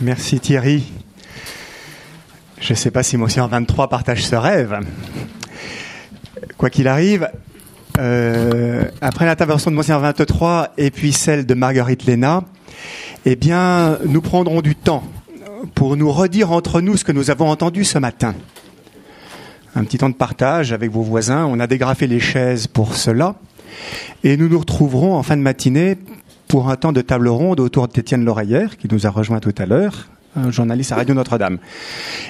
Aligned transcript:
Merci 0.00 0.40
Thierry. 0.40 0.84
Je 2.60 2.72
ne 2.72 2.76
sais 2.76 2.90
pas 2.90 3.02
si 3.02 3.16
Monsieur 3.16 3.42
23 3.42 3.88
partage 3.88 4.24
ce 4.24 4.34
rêve. 4.34 4.78
Quoi 6.56 6.70
qu'il 6.70 6.88
arrive, 6.88 7.28
euh, 7.98 8.84
après 9.00 9.26
l'intervention 9.26 9.70
de 9.70 9.76
Monsieur 9.76 9.96
23 9.96 10.72
et 10.78 10.90
puis 10.90 11.12
celle 11.12 11.46
de 11.46 11.54
Marguerite 11.54 12.04
Léna, 12.04 12.44
eh 13.24 13.36
bien, 13.36 13.98
nous 14.04 14.20
prendrons 14.20 14.60
du 14.60 14.74
temps 14.74 15.04
pour 15.74 15.96
nous 15.96 16.10
redire 16.10 16.50
entre 16.52 16.80
nous 16.80 16.96
ce 16.96 17.04
que 17.04 17.12
nous 17.12 17.30
avons 17.30 17.48
entendu 17.48 17.84
ce 17.84 17.98
matin. 17.98 18.34
Un 19.74 19.84
petit 19.84 19.98
temps 19.98 20.10
de 20.10 20.14
partage 20.14 20.72
avec 20.72 20.90
vos 20.90 21.02
voisins. 21.02 21.46
On 21.46 21.60
a 21.60 21.66
dégrafé 21.66 22.06
les 22.06 22.20
chaises 22.20 22.66
pour 22.66 22.94
cela. 22.94 23.36
Et 24.24 24.36
nous 24.36 24.48
nous 24.48 24.58
retrouverons 24.58 25.16
en 25.16 25.22
fin 25.22 25.36
de 25.36 25.42
matinée 25.42 25.96
pour 26.52 26.68
un 26.68 26.76
temps 26.76 26.92
de 26.92 27.00
table 27.00 27.28
ronde 27.28 27.60
autour 27.60 27.88
d'Étienne 27.88 28.26
Loreillère, 28.26 28.76
qui 28.76 28.86
nous 28.92 29.06
a 29.06 29.10
rejoint 29.10 29.40
tout 29.40 29.54
à 29.56 29.64
l'heure, 29.64 30.10
journaliste 30.50 30.92
à 30.92 30.96
Radio 30.96 31.14
Notre-Dame. 31.14 31.56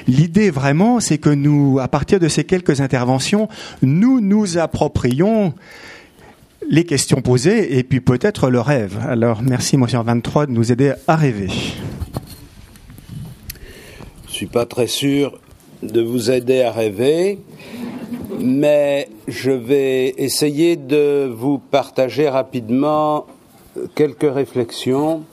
L'idée 0.06 0.50
vraiment, 0.50 1.00
c'est 1.00 1.18
que 1.18 1.28
nous, 1.28 1.80
à 1.80 1.88
partir 1.88 2.20
de 2.20 2.28
ces 2.28 2.44
quelques 2.44 2.80
interventions, 2.80 3.48
nous 3.82 4.20
nous 4.20 4.58
approprions 4.58 5.54
les 6.70 6.84
questions 6.84 7.20
posées 7.20 7.76
et 7.76 7.82
puis 7.82 8.00
peut-être 8.00 8.48
le 8.48 8.60
rêve. 8.60 8.96
Alors 9.08 9.42
merci, 9.42 9.76
monsieur 9.76 9.98
23, 9.98 10.46
de 10.46 10.52
nous 10.52 10.70
aider 10.70 10.92
à 11.08 11.16
rêver. 11.16 11.48
Je 14.26 14.28
ne 14.28 14.32
suis 14.32 14.46
pas 14.46 14.66
très 14.66 14.86
sûr 14.86 15.36
de 15.82 16.00
vous 16.00 16.30
aider 16.30 16.62
à 16.62 16.70
rêver, 16.70 17.40
mais 18.38 19.08
je 19.26 19.50
vais 19.50 20.14
essayer 20.16 20.76
de 20.76 21.28
vous 21.28 21.58
partager 21.58 22.28
rapidement 22.28 23.26
quelques 23.94 24.32
réflexions 24.32 25.24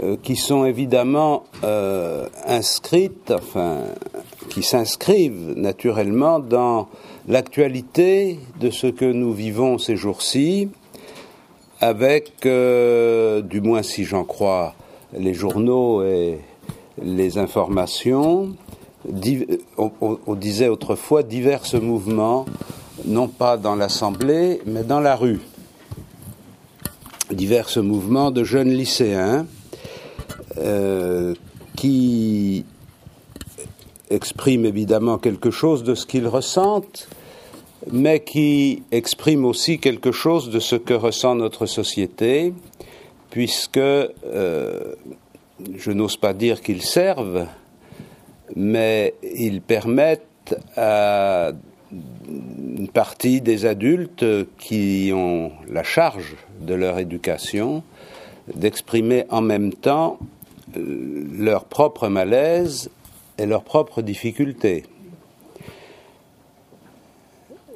euh, 0.00 0.16
qui 0.22 0.36
sont 0.36 0.64
évidemment 0.64 1.42
euh, 1.64 2.28
inscrites, 2.46 3.32
enfin, 3.32 3.78
qui 4.48 4.62
s'inscrivent 4.62 5.54
naturellement 5.56 6.38
dans 6.38 6.88
l'actualité 7.26 8.38
de 8.60 8.70
ce 8.70 8.86
que 8.86 9.04
nous 9.04 9.32
vivons 9.32 9.76
ces 9.78 9.96
jours-ci, 9.96 10.68
avec, 11.80 12.46
euh, 12.46 13.42
du 13.42 13.60
moins 13.60 13.82
si 13.82 14.04
j'en 14.04 14.22
crois, 14.22 14.74
les 15.12 15.34
journaux 15.34 16.04
et 16.04 16.38
les 17.02 17.36
informations, 17.36 18.54
on, 19.78 19.90
on, 20.26 20.34
disait 20.34 20.68
autrefois 20.68 21.24
divers 21.24 21.64
mouvements, 21.80 22.46
non 23.04 23.26
pas 23.26 23.56
dans 23.56 23.74
l'Assemblée, 23.74 24.60
mais 24.64 24.84
dans 24.84 25.00
la 25.00 25.16
rue 25.16 25.40
divers 27.30 27.68
mouvements 27.82 28.30
de 28.30 28.44
jeunes 28.44 28.70
lycéens 28.70 29.46
euh, 30.58 31.34
qui 31.76 32.64
expriment 34.10 34.66
évidemment 34.66 35.18
quelque 35.18 35.50
chose 35.50 35.84
de 35.84 35.94
ce 35.94 36.06
qu'ils 36.06 36.26
ressentent, 36.26 37.08
mais 37.92 38.20
qui 38.20 38.82
expriment 38.90 39.44
aussi 39.44 39.78
quelque 39.78 40.12
chose 40.12 40.50
de 40.50 40.58
ce 40.58 40.76
que 40.76 40.94
ressent 40.94 41.34
notre 41.34 41.66
société, 41.66 42.52
puisque 43.30 43.76
euh, 43.78 44.94
je 45.76 45.90
n'ose 45.92 46.16
pas 46.16 46.32
dire 46.32 46.62
qu'ils 46.62 46.82
servent, 46.82 47.46
mais 48.56 49.14
ils 49.22 49.60
permettent 49.60 50.56
à 50.76 51.52
une 51.92 52.88
partie 52.88 53.40
des 53.40 53.66
adultes 53.66 54.24
qui 54.58 55.10
ont 55.14 55.52
la 55.68 55.82
charge 55.82 56.36
de 56.60 56.74
leur 56.74 56.98
éducation 56.98 57.82
d'exprimer 58.54 59.24
en 59.30 59.40
même 59.40 59.72
temps 59.72 60.18
euh, 60.76 61.26
leur 61.38 61.64
propre 61.64 62.08
malaise 62.08 62.90
et 63.38 63.46
leurs 63.46 63.62
propres 63.62 64.02
difficultés. 64.02 64.84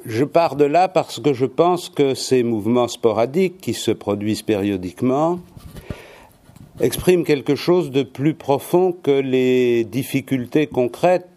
Je 0.05 0.25
pars 0.25 0.55
de 0.55 0.65
là 0.65 0.89
parce 0.89 1.19
que 1.19 1.33
je 1.33 1.45
pense 1.45 1.89
que 1.89 2.13
ces 2.13 2.43
mouvements 2.43 2.89
sporadiques 2.89 3.61
qui 3.61 3.73
se 3.73 3.91
produisent 3.91 4.41
périodiquement 4.41 5.39
expriment 6.81 7.23
quelque 7.23 7.55
chose 7.55 7.91
de 7.91 8.03
plus 8.03 8.33
profond 8.33 8.91
que 8.91 9.11
les 9.11 9.85
difficultés 9.85 10.67
concrètes 10.67 11.29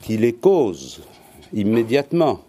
qui 0.00 0.16
les 0.16 0.32
causent 0.32 1.02
immédiatement. 1.54 2.40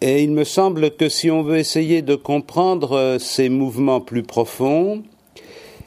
Et 0.00 0.22
il 0.22 0.30
me 0.30 0.44
semble 0.44 0.90
que 0.90 1.08
si 1.08 1.30
on 1.30 1.42
veut 1.42 1.56
essayer 1.56 2.02
de 2.02 2.14
comprendre 2.14 2.92
euh, 2.92 3.18
ces 3.18 3.48
mouvements 3.48 4.00
plus 4.00 4.22
profonds, 4.22 5.02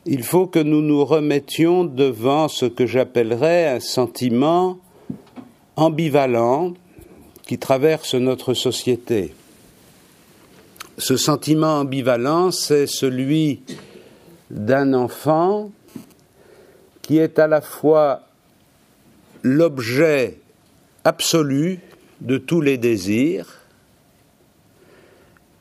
il 0.06 0.24
faut 0.24 0.48
que 0.48 0.60
nous 0.60 0.82
nous 0.82 1.06
remettions 1.06 1.84
devant 1.84 2.48
ce 2.48 2.66
que 2.66 2.88
j'appellerais 2.88 3.68
un 3.68 3.80
sentiment 3.80 4.78
ambivalent 5.76 6.74
qui 7.46 7.60
traverse 7.60 8.16
notre 8.16 8.54
société. 8.54 9.34
Ce 10.98 11.16
sentiment 11.16 11.80
ambivalent, 11.80 12.52
c'est 12.52 12.88
celui 12.88 13.62
d'un 14.50 14.94
enfant 14.94 15.72
qui 17.02 17.20
est 17.20 17.40
à 17.40 17.48
la 17.48 17.62
fois 17.62 18.22
l'objet 19.44 20.38
absolu 21.04 21.80
de 22.22 22.38
tous 22.38 22.62
les 22.62 22.78
désirs 22.78 23.60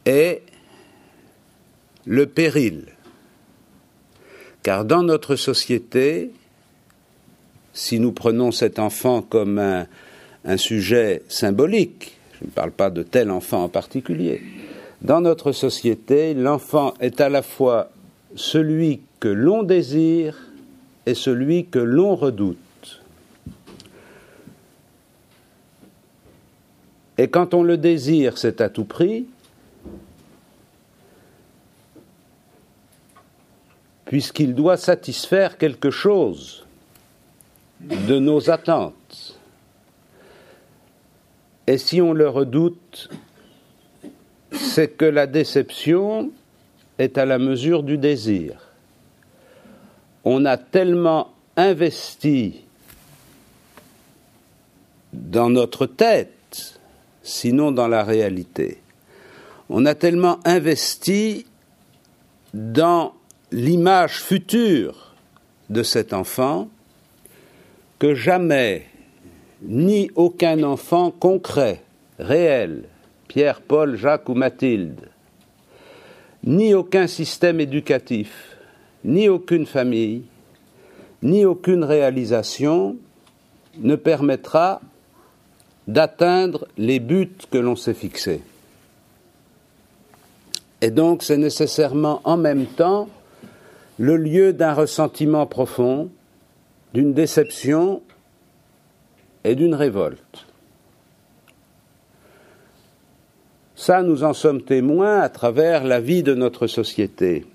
est 0.05 0.43
le 2.07 2.27
péril. 2.27 2.87
Car 4.63 4.85
dans 4.85 5.03
notre 5.03 5.37
société, 5.37 6.31
si 7.73 8.01
nous 8.01 8.13
prenons 8.13 8.51
cet 8.51 8.79
enfant 8.79 9.23
comme 9.23 9.59
un, 9.59 9.87
sujet 10.57 11.23
symbolique, 11.29 12.17
je 12.41 12.47
ne 12.47 12.51
parle 12.51 12.71
pas 12.71 12.91
de 12.91 13.03
tel 13.03 13.31
enfant 13.31 13.65
en 13.65 13.69
particulier, 13.69 14.43
dans 15.03 15.21
notre 15.21 15.53
société, 15.53 16.35
l'enfant 16.35 16.95
est 17.01 17.21
à 17.21 17.29
la 17.29 17.43
fois 17.43 17.91
celui 18.35 19.01
que 19.21 19.29
l'on 19.29 19.63
désire 19.63 20.37
et 21.07 21.15
celui 21.15 21.67
que 21.67 21.79
l'on 21.79 22.17
redoute. 22.17 22.59
Et 27.19 27.29
quand 27.29 27.53
on 27.53 27.65
le 27.65 27.77
désire, 27.77 28.39
c'est 28.39 28.61
à 28.61 28.69
tout 28.69 28.85
prix, 28.85 29.27
puisqu'il 34.05 34.55
doit 34.55 34.77
satisfaire 34.77 35.59
quelque 35.59 35.91
chose 35.91 36.65
de 37.81 38.19
nos 38.21 38.51
attentes. 38.51 39.37
Et 41.67 41.77
si 41.77 42.01
on 42.01 42.13
le 42.13 42.29
redoute, 42.29 43.11
c'est 44.53 44.89
que 44.89 45.05
la 45.05 45.27
déception 45.27 46.31
est 46.99 47.19
à 47.19 47.27
la 47.27 47.39
mesure 47.39 47.83
du 47.83 47.99
désir. 47.99 48.61
On 50.25 50.45
a 50.45 50.57
tellement 50.57 51.33
investi 51.57 52.63
dans 55.13 55.51
notre 55.51 55.87
tête 55.87 56.38
sinon 57.29 57.73
dans 57.73 57.89
la 57.89 58.03
réalité. 58.03 58.79
On 59.69 59.85
a 59.87 59.95
tellement 59.95 60.41
investi 60.45 61.47
dans 62.55 63.13
l'image 63.53 64.23
future 64.23 65.15
de 65.69 65.83
cet 65.83 66.13
enfant 66.13 66.69
que 67.99 68.15
jamais 68.15 68.87
ni 69.63 70.11
aucun 70.15 70.63
enfant 70.63 71.11
concret, 71.11 71.83
réel, 72.19 72.85
Pierre, 73.27 73.61
Paul, 73.61 73.97
Jacques 73.97 74.29
ou 74.29 74.35
Mathilde, 74.35 75.09
ni 76.45 76.73
aucun 76.73 77.07
système 77.07 77.61
éducatif, 77.61 78.57
ni 79.05 79.29
aucune 79.29 79.67
famille, 79.67 80.23
ni 81.23 81.45
aucune 81.45 81.85
réalisation 81.85 82.97
ne 83.79 83.97
permettra 83.97 84.81
d'atteindre 85.89 86.69
les 86.77 87.01
buts 87.01 87.39
que 87.51 87.59
l'on 87.59 87.75
s'est 87.75 87.95
fixés. 87.95 88.43
Et 90.81 90.91
donc 90.91 91.23
c'est 91.25 91.39
nécessairement 91.39 92.21
en 92.25 92.37
même 92.37 92.67
temps 92.67 93.09
le 93.99 94.17
lieu 94.17 94.53
d'un 94.53 94.75
ressentiment 94.75 95.47
profond, 95.47 96.11
d'une 96.95 97.15
déception 97.15 98.03
et 99.43 99.57
d'une 99.57 99.75
révolte. 99.75 100.47
Ça, 103.75 104.03
nous 104.03 104.25
en 104.25 104.35
sommes 104.35 104.63
témoins 104.63 105.21
à 105.21 105.29
travers 105.29 105.85
la 105.85 106.01
vie 106.01 106.23
de 106.23 106.35
notre 106.35 106.67
société. 106.67 107.47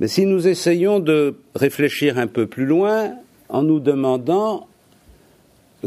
Mais 0.00 0.08
si 0.08 0.26
nous 0.26 0.46
essayons 0.46 1.00
de 1.00 1.36
réfléchir 1.54 2.18
un 2.18 2.26
peu 2.26 2.46
plus 2.46 2.66
loin 2.66 3.14
en 3.48 3.62
nous 3.62 3.80
demandant 3.80 4.68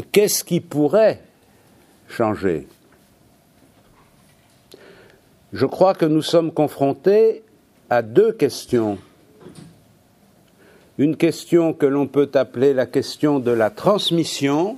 qu'est-ce 0.02 0.44
qui 0.44 0.60
pourrait 0.60 1.20
changer? 2.08 2.66
Je 5.52 5.66
crois 5.66 5.94
que 5.94 6.04
nous 6.04 6.22
sommes 6.22 6.52
confrontés 6.52 7.42
à 7.90 8.02
deux 8.02 8.32
questions 8.32 8.98
une 10.98 11.16
question 11.16 11.72
que 11.72 11.86
l'on 11.86 12.08
peut 12.08 12.28
appeler 12.34 12.74
la 12.74 12.84
question 12.84 13.38
de 13.38 13.52
la 13.52 13.70
transmission 13.70 14.76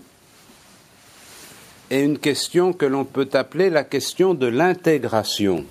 et 1.90 2.02
une 2.02 2.18
question 2.18 2.74
que 2.74 2.84
l'on 2.84 3.06
peut 3.06 3.28
appeler 3.32 3.70
la 3.70 3.84
question 3.84 4.34
de 4.34 4.46
l'intégration. 4.46 5.64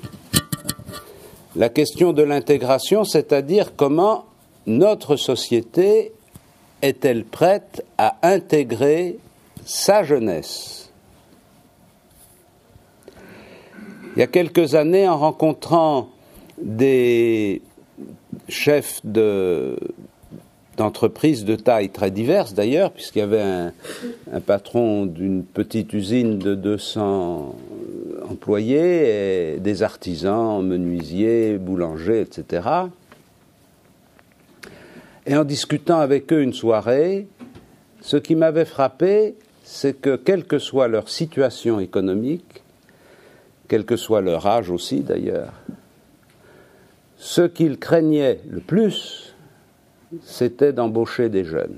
La 1.55 1.69
question 1.69 2.13
de 2.13 2.23
l'intégration, 2.23 3.03
c'est-à-dire 3.03 3.75
comment 3.75 4.25
notre 4.65 5.17
société 5.17 6.13
est-elle 6.81 7.25
prête 7.25 7.85
à 7.99 8.17
intégrer 8.23 9.19
sa 9.69 10.01
jeunesse 10.01 10.89
Il 14.15 14.19
y 14.19 14.23
a 14.23 14.27
quelques 14.27 14.73
années, 14.73 15.07
en 15.07 15.15
rencontrant 15.15 16.09
des 16.59 17.61
chefs 18.47 18.99
d'entreprises 20.75 21.45
de 21.45 21.55
taille 21.55 21.89
très 21.89 22.09
diverses 22.09 22.55
d'ailleurs, 22.55 22.91
puisqu'il 22.91 23.19
y 23.19 23.21
avait 23.21 23.43
un, 23.43 23.71
patron 24.41 25.05
d'une 25.05 25.43
petite 25.43 25.93
usine 25.93 26.39
de 26.39 26.55
200 26.55 27.55
employés, 28.27 29.57
des 29.59 29.83
artisans, 29.83 30.65
menuisiers, 30.65 31.59
boulangers, 31.59 32.21
etc. 32.21 32.67
Et 35.27 35.37
en 35.37 35.43
discutant 35.43 35.99
avec 35.99 36.33
eux 36.33 36.41
une 36.41 36.53
soirée, 36.53 37.27
ce 38.01 38.17
qui 38.17 38.33
m'avait 38.33 38.65
frappé, 38.65 39.35
c'est 39.71 39.93
que 39.93 40.15
quelle 40.15 40.45
que 40.45 40.57
soit 40.57 40.87
leur 40.87 41.09
situation 41.09 41.79
économique, 41.79 42.63
quel 43.67 43.85
que 43.85 43.97
soit 43.97 44.19
leur 44.19 44.47
âge 44.47 44.71
aussi 44.71 45.01
d'ailleurs, 45.01 45.53
ce 47.17 47.43
qu'ils 47.43 47.77
craignaient 47.77 48.39
le 48.49 48.61
plus, 48.61 49.35
c'était 50.23 50.73
d'embaucher 50.73 51.29
des 51.29 51.45
jeunes. 51.45 51.77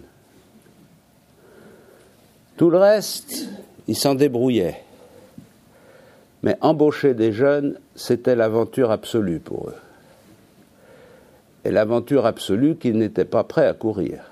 Tout 2.55 2.69
le 2.69 2.77
reste, 2.77 3.49
ils 3.89 3.97
s'en 3.97 4.15
débrouillaient. 4.15 4.81
Mais 6.43 6.57
embaucher 6.61 7.13
des 7.13 7.33
jeunes, 7.33 7.77
c'était 7.95 8.37
l'aventure 8.37 8.89
absolue 8.89 9.41
pour 9.41 9.67
eux. 9.67 9.75
Et 11.65 11.71
l'aventure 11.71 12.25
absolue 12.25 12.77
qu'ils 12.77 12.97
n'étaient 12.97 13.25
pas 13.25 13.43
prêts 13.43 13.67
à 13.67 13.73
courir. 13.73 14.30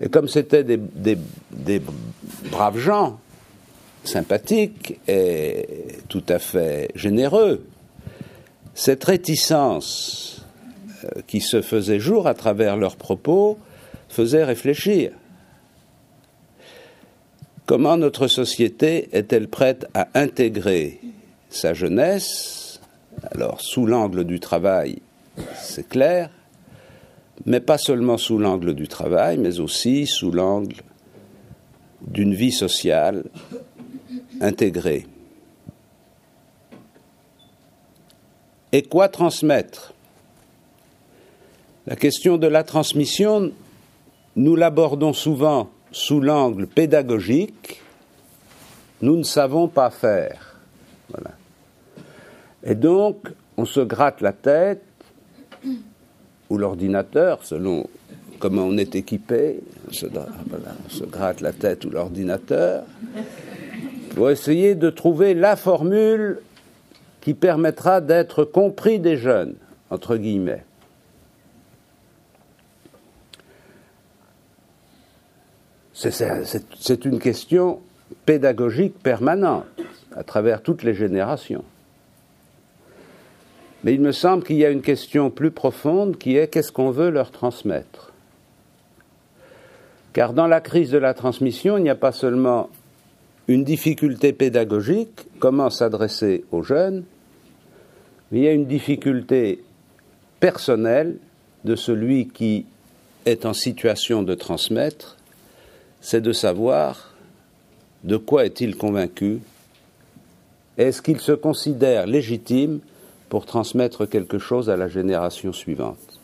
Et 0.00 0.08
comme 0.08 0.28
c'était 0.28 0.64
des, 0.64 0.78
des, 1.50 1.82
braves 2.50 2.78
gens, 2.78 3.18
sympathiques 4.04 4.98
et 5.08 5.66
tout 6.08 6.22
à 6.28 6.38
fait 6.38 6.90
généreux, 6.94 7.64
cette 8.74 9.02
réticence 9.04 10.46
euh, 11.04 11.20
qui 11.26 11.40
se 11.40 11.62
faisait 11.62 11.98
jour 11.98 12.28
à 12.28 12.34
travers 12.34 12.76
leurs 12.76 12.96
propos 12.96 13.58
faisait 14.08 14.44
réfléchir. 14.44 15.10
Comment 17.66 17.96
notre 17.96 18.28
société 18.28 19.08
est-elle 19.12 19.48
prête 19.48 19.86
à 19.94 20.08
intégrer 20.14 21.00
sa 21.50 21.74
jeunesse? 21.74 22.80
Alors, 23.32 23.60
sous 23.60 23.84
l'angle 23.84 24.24
du 24.24 24.40
travail, 24.40 25.00
c'est 25.60 25.86
clair, 25.86 26.30
mais 27.46 27.60
pas 27.60 27.78
seulement 27.78 28.18
sous 28.18 28.38
l'angle 28.38 28.74
du 28.74 28.88
travail, 28.88 29.38
mais 29.38 29.60
aussi 29.60 30.06
sous 30.06 30.30
l'angle 30.30 30.76
d'une 32.02 32.34
vie 32.34 32.52
sociale 32.52 33.24
intégrée. 34.40 35.06
Et 38.72 38.82
quoi 38.82 39.08
transmettre? 39.08 39.94
La 41.86 41.96
question 41.96 42.36
de 42.36 42.46
la 42.46 42.64
transmission, 42.64 43.50
nous 44.36 44.56
l'abordons 44.56 45.14
souvent 45.14 45.70
sous 45.90 46.20
l'angle 46.20 46.66
pédagogique, 46.66 47.80
nous 49.00 49.16
ne 49.16 49.22
savons 49.22 49.68
pas 49.68 49.90
faire. 49.90 50.60
Et 52.62 52.74
donc, 52.74 53.28
on 53.56 53.64
se 53.64 53.80
gratte 53.80 54.20
la 54.20 54.32
tête, 54.32 54.82
ou 56.50 56.58
l'ordinateur, 56.58 57.44
selon 57.44 57.86
comment 58.38 58.62
on 58.62 58.76
est 58.76 58.94
équipé, 58.94 59.60
on 59.88 59.92
se, 59.92 60.06
on 60.06 60.88
se 60.88 61.04
gratte 61.04 61.40
la 61.40 61.52
tête 61.52 61.84
ou 61.84 61.90
l'ordinateur, 61.90 62.84
pour 64.14 64.30
essayer 64.30 64.74
de 64.74 64.90
trouver 64.90 65.34
la 65.34 65.56
formule 65.56 66.40
qui 67.20 67.34
permettra 67.34 68.00
d'être 68.00 68.44
compris 68.44 68.98
des 68.98 69.16
jeunes, 69.16 69.54
entre 69.90 70.16
guillemets. 70.16 70.64
C'est 75.92 77.04
une 77.04 77.18
question 77.18 77.80
pédagogique 78.24 78.98
permanente 79.02 79.66
à 80.14 80.22
travers 80.22 80.62
toutes 80.62 80.84
les 80.84 80.94
générations. 80.94 81.64
Mais 83.88 83.94
il 83.94 84.02
me 84.02 84.12
semble 84.12 84.44
qu'il 84.44 84.56
y 84.56 84.66
a 84.66 84.70
une 84.70 84.82
question 84.82 85.30
plus 85.30 85.50
profonde 85.50 86.18
qui 86.18 86.36
est 86.36 86.48
qu'est-ce 86.48 86.72
qu'on 86.72 86.90
veut 86.90 87.08
leur 87.08 87.30
transmettre? 87.30 88.12
Car 90.12 90.34
dans 90.34 90.46
la 90.46 90.60
crise 90.60 90.90
de 90.90 90.98
la 90.98 91.14
transmission, 91.14 91.78
il 91.78 91.84
n'y 91.84 91.88
a 91.88 91.94
pas 91.94 92.12
seulement 92.12 92.68
une 93.46 93.64
difficulté 93.64 94.34
pédagogique, 94.34 95.26
comment 95.38 95.70
s'adresser 95.70 96.44
aux 96.52 96.62
jeunes, 96.62 97.04
il 98.30 98.40
y 98.40 98.46
a 98.46 98.52
une 98.52 98.66
difficulté 98.66 99.64
personnelle 100.38 101.16
de 101.64 101.74
celui 101.74 102.28
qui 102.28 102.66
est 103.24 103.46
en 103.46 103.54
situation 103.54 104.22
de 104.22 104.34
transmettre, 104.34 105.16
c'est 106.02 106.20
de 106.20 106.32
savoir 106.32 107.14
de 108.04 108.18
quoi 108.18 108.44
est-il 108.44 108.76
convaincu, 108.76 109.38
est-ce 110.76 111.00
qu'il 111.00 111.20
se 111.20 111.32
considère 111.32 112.06
légitime 112.06 112.80
pour 113.28 113.46
transmettre 113.46 114.08
quelque 114.08 114.38
chose 114.38 114.70
à 114.70 114.76
la 114.76 114.88
génération 114.88 115.52
suivante. 115.52 116.20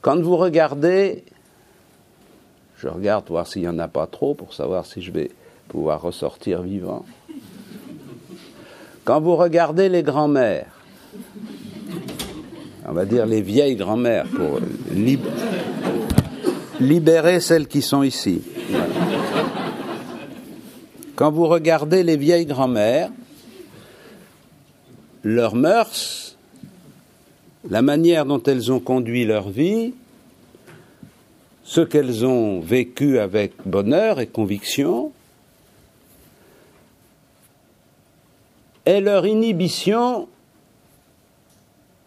Quand 0.00 0.20
vous 0.20 0.36
regardez, 0.36 1.24
je 2.78 2.88
regarde 2.88 3.28
voir 3.28 3.46
s'il 3.46 3.62
n'y 3.62 3.68
en 3.68 3.78
a 3.78 3.88
pas 3.88 4.06
trop 4.06 4.34
pour 4.34 4.54
savoir 4.54 4.86
si 4.86 5.02
je 5.02 5.12
vais 5.12 5.30
pouvoir 5.68 6.00
ressortir 6.00 6.62
vivant. 6.62 7.04
Quand 9.04 9.20
vous 9.20 9.36
regardez 9.36 9.88
les 9.88 10.02
grands-mères, 10.02 10.72
on 12.88 12.92
va 12.92 13.04
dire 13.04 13.26
les 13.26 13.42
vieilles 13.42 13.76
grands-mères 13.76 14.26
pour 14.26 14.58
libérer 16.80 17.40
celles 17.40 17.68
qui 17.68 17.82
sont 17.82 18.02
ici. 18.02 18.42
Quand 21.14 21.30
vous 21.30 21.46
regardez 21.46 22.02
les 22.02 22.16
vieilles 22.16 22.46
grands-mères, 22.46 23.10
leurs 25.22 25.54
mœurs, 25.54 26.36
la 27.68 27.82
manière 27.82 28.24
dont 28.24 28.42
elles 28.42 28.72
ont 28.72 28.80
conduit 28.80 29.24
leur 29.24 29.50
vie, 29.50 29.94
ce 31.64 31.80
qu'elles 31.80 32.24
ont 32.24 32.60
vécu 32.60 33.18
avec 33.18 33.52
bonheur 33.66 34.18
et 34.18 34.26
conviction, 34.26 35.12
est 38.84 39.00
leur 39.00 39.26
inhibition 39.26 40.28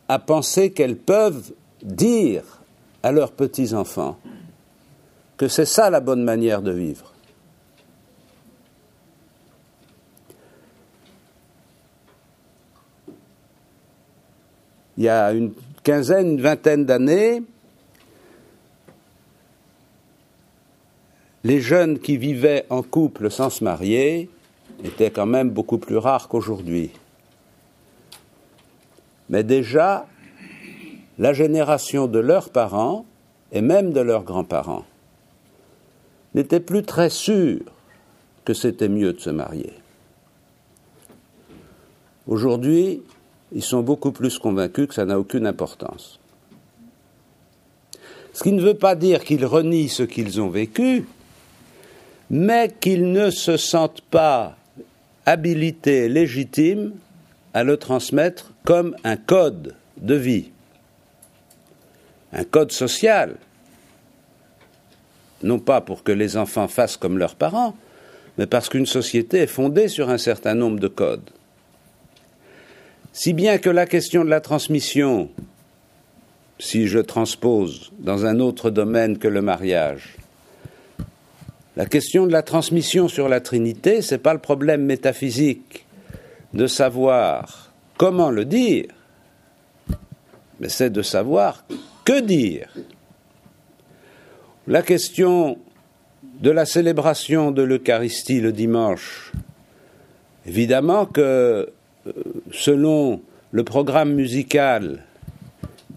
à 0.09 0.19
penser 0.19 0.71
qu'elles 0.71 0.97
peuvent 0.97 1.53
dire 1.81 2.43
à 3.03 3.11
leurs 3.11 3.31
petits-enfants 3.31 4.17
que 5.37 5.47
c'est 5.47 5.65
ça 5.65 5.89
la 5.89 5.99
bonne 5.99 6.23
manière 6.23 6.61
de 6.61 6.71
vivre. 6.71 7.12
Il 15.03 15.07
y 15.07 15.09
a 15.09 15.33
une 15.33 15.51
quinzaine, 15.83 16.29
une 16.29 16.41
vingtaine 16.41 16.85
d'années, 16.85 17.43
les 21.43 21.59
jeunes 21.59 21.99
qui 21.99 22.15
vivaient 22.15 22.65
en 22.69 22.83
couple 22.83 23.29
sans 23.29 23.49
se 23.49 23.65
marier 23.65 24.29
était 24.81 25.11
quand 25.11 25.25
même 25.25 25.49
beaucoup 25.49 25.77
plus 25.77 25.97
rare 25.97 26.29
qu'aujourd'hui. 26.29 26.89
Mais 29.27 29.43
déjà, 29.43 30.07
la 31.19 31.33
génération 31.33 32.07
de 32.07 32.19
leurs 32.19 32.49
parents, 32.49 33.05
et 33.51 33.59
même 33.59 33.91
de 33.91 33.99
leurs 33.99 34.23
grands-parents, 34.23 34.85
n'était 36.33 36.61
plus 36.61 36.83
très 36.83 37.09
sûre 37.09 37.65
que 38.45 38.53
c'était 38.53 38.87
mieux 38.87 39.11
de 39.11 39.19
se 39.19 39.31
marier. 39.31 39.73
Aujourd'hui, 42.25 43.03
ils 43.53 43.63
sont 43.63 43.81
beaucoup 43.81 44.11
plus 44.11 44.39
convaincus 44.39 44.87
que 44.87 44.93
ça 44.93 45.05
n'a 45.05 45.19
aucune 45.19 45.45
importance. 45.45 46.19
Ce 48.33 48.41
qui 48.41 48.51
ne 48.51 48.61
veut 48.61 48.73
pas 48.73 48.95
dire 48.95 49.23
qu'ils 49.23 49.45
renient 49.45 49.89
ce 49.89 50.03
qu'ils 50.03 50.41
ont 50.41 50.49
vécu, 50.49 51.05
mais 52.31 52.73
qu'ils 52.79 53.11
ne 53.11 53.29
se 53.29 53.57
sentent 53.57 54.01
pas 54.01 54.57
habilité 55.25 56.09
légitime 56.09 56.93
à 57.53 57.63
le 57.63 57.77
transmettre 57.77 58.51
comme 58.63 58.95
un 59.03 59.17
code 59.17 59.75
de 59.97 60.15
vie, 60.15 60.49
un 62.31 62.43
code 62.43 62.71
social, 62.71 63.35
non 65.43 65.59
pas 65.59 65.81
pour 65.81 66.03
que 66.03 66.11
les 66.11 66.37
enfants 66.37 66.67
fassent 66.67 66.97
comme 66.97 67.19
leurs 67.19 67.35
parents, 67.35 67.75
mais 68.39 68.47
parce 68.47 68.67
qu'une 68.69 68.87
société 68.87 69.39
est 69.39 69.47
fondée 69.47 69.87
sur 69.87 70.09
un 70.09 70.17
certain 70.17 70.55
nombre 70.55 70.79
de 70.79 70.87
codes. 70.87 71.29
Si 73.15 73.33
bien 73.33 73.59
que 73.59 73.69
la 73.69 73.85
question 73.85 74.25
de 74.25 74.29
la 74.31 74.41
transmission, 74.41 75.29
si 76.57 76.87
je 76.87 76.97
transpose 76.97 77.91
dans 77.99 78.25
un 78.25 78.39
autre 78.39 78.71
domaine 78.71 79.19
que 79.19 79.27
le 79.27 79.43
mariage, 79.43 80.17
la 81.75 81.85
question 81.85 82.25
de 82.25 82.31
la 82.31 82.41
transmission 82.41 83.07
sur 83.07 83.29
la 83.29 83.39
Trinité, 83.39 84.01
ce 84.01 84.15
n'est 84.15 84.19
pas 84.19 84.33
le 84.33 84.39
problème 84.39 84.83
métaphysique 84.83 85.85
de 86.55 86.65
savoir 86.65 87.71
comment 87.97 88.31
le 88.31 88.45
dire, 88.45 88.87
mais 90.59 90.69
c'est 90.69 90.89
de 90.89 91.03
savoir 91.03 91.65
que 92.05 92.19
dire. 92.19 92.73
La 94.65 94.81
question 94.81 95.59
de 96.41 96.49
la 96.49 96.65
célébration 96.65 97.51
de 97.51 97.61
l'Eucharistie 97.61 98.41
le 98.41 98.51
dimanche, 98.51 99.33
évidemment 100.47 101.05
que 101.05 101.71
selon 102.53 103.21
le 103.51 103.63
programme 103.63 104.13
musical 104.13 105.03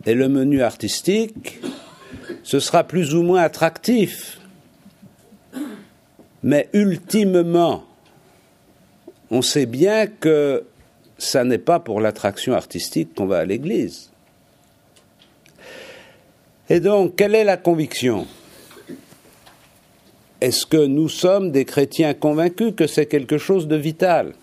et 0.06 0.14
le 0.14 0.28
menu 0.28 0.62
artistique, 0.62 1.60
ce 2.42 2.58
sera 2.58 2.84
plus 2.84 3.14
ou 3.14 3.22
moins 3.22 3.42
attractif. 3.42 4.40
Mais 6.42 6.68
ultimement, 6.72 7.84
on 9.30 9.42
sait 9.42 9.66
bien 9.66 10.06
que 10.06 10.64
ça 11.18 11.44
n'est 11.44 11.58
pas 11.58 11.80
pour 11.80 12.00
l'attraction 12.00 12.54
artistique 12.54 13.14
qu'on 13.14 13.26
va 13.26 13.38
à 13.38 13.44
l'église. 13.44 14.10
Et 16.68 16.80
donc, 16.80 17.16
quelle 17.16 17.34
est 17.34 17.44
la 17.44 17.56
conviction? 17.56 18.26
Est-ce 20.40 20.66
que 20.66 20.84
nous 20.86 21.08
sommes 21.08 21.50
des 21.50 21.64
chrétiens 21.64 22.14
convaincus 22.14 22.74
que 22.76 22.86
c'est 22.86 23.06
quelque 23.06 23.38
chose 23.38 23.68
de 23.68 23.76
vital? 23.76 24.34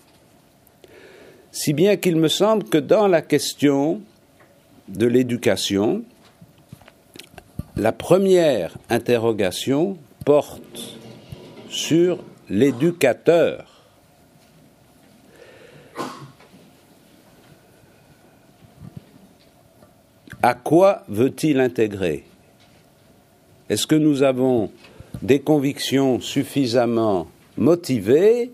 Si 1.54 1.72
bien 1.72 1.96
qu'il 1.96 2.16
me 2.16 2.26
semble 2.26 2.64
que 2.64 2.78
dans 2.78 3.06
la 3.06 3.22
question 3.22 4.00
de 4.88 5.06
l'éducation, 5.06 6.02
la 7.76 7.92
première 7.92 8.76
interrogation 8.90 9.96
porte 10.24 10.98
sur 11.68 12.24
l'éducateur. 12.50 13.86
À 20.42 20.54
quoi 20.54 21.04
veut-il 21.06 21.60
intégrer? 21.60 22.24
Est-ce 23.68 23.86
que 23.86 23.94
nous 23.94 24.24
avons 24.24 24.72
des 25.22 25.38
convictions 25.38 26.20
suffisamment 26.20 27.28
motivées, 27.56 28.50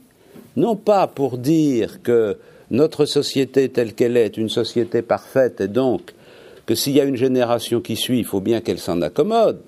non 0.54 0.76
pas 0.76 1.07
pour 1.07 1.38
dire 1.38 2.02
que 2.02 2.38
notre 2.71 3.05
société 3.05 3.69
telle 3.69 3.95
qu'elle 3.95 4.17
est 4.17 4.37
une 4.37 4.49
société 4.49 5.03
parfaite 5.03 5.61
et 5.61 5.69
donc 5.69 6.15
que 6.67 6.75
s'il 6.75 6.95
y 6.95 7.00
a 7.00 7.05
une 7.05 7.17
génération 7.17 7.81
qui 7.81 7.97
suit, 7.97 8.21
il 8.21 8.25
faut 8.25 8.41
bien 8.41 8.61
qu'elle 8.61 8.79
s'en 8.79 9.03
accommode, 9.03 9.61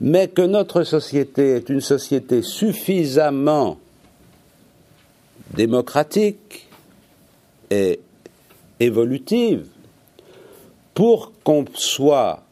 mais 0.00 0.28
que 0.28 0.42
notre 0.42 0.82
société 0.82 1.56
est 1.56 1.68
une 1.68 1.80
société 1.80 2.42
suffisamment 2.42 3.78
démocratique 5.54 6.68
et 7.70 8.00
évolutive 8.80 9.66
pour 10.94 11.32
qu'on 11.44 11.64
soit 11.74 12.42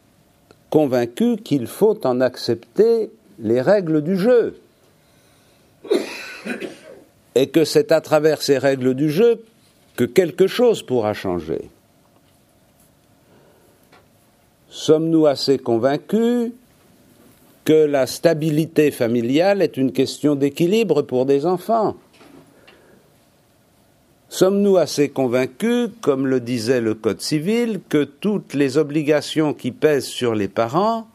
convaincu 0.69 1.37
qu'il 1.37 1.67
faut 1.67 2.05
en 2.07 2.21
accepter 2.21 3.11
les 3.39 3.61
règles 3.61 4.01
du 4.01 4.17
jeu. 4.17 4.55
Et 7.35 7.47
que 7.47 7.65
c'est 7.65 7.91
à 7.91 8.01
travers 8.01 8.41
ces 8.41 8.57
règles 8.57 8.93
du 8.93 9.09
jeu 9.09 9.43
que 9.95 10.03
quelque 10.03 10.47
chose 10.47 10.83
pourra 10.83 11.13
changer. 11.13 11.69
Sommes-nous 14.69 15.25
assez 15.27 15.59
convaincus 15.59 16.51
que 17.63 17.85
la 17.85 18.07
stabilité 18.07 18.91
familiale 18.91 19.61
est 19.61 19.77
une 19.77 19.91
question 19.91 20.35
d'équilibre 20.35 21.01
pour 21.01 21.25
des 21.25 21.45
enfants? 21.45 21.95
Sommes-nous 24.29 24.77
assez 24.77 25.09
convaincus, 25.09 25.89
comme 26.01 26.25
le 26.25 26.39
disait 26.39 26.81
le 26.81 26.95
Code 26.95 27.21
civil, 27.21 27.81
que 27.87 28.03
toutes 28.03 28.55
les 28.55 28.79
obligations 28.79 29.53
qui 29.53 29.71
pèsent 29.71 30.07
sur 30.07 30.33
les 30.33 30.47
parents 30.47 31.07